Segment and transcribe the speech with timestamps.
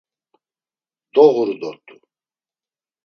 [1.15, 1.95] Doğuru dort̆u.